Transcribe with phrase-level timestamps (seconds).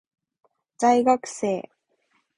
[0.77, 1.69] 在学生